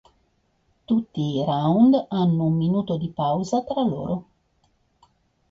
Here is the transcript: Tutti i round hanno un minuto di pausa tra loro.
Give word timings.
Tutti 0.89 1.21
i 1.35 1.43
round 1.45 2.07
hanno 2.09 2.45
un 2.45 2.55
minuto 2.57 2.97
di 2.97 3.11
pausa 3.11 3.61
tra 3.61 3.83
loro. 3.83 4.25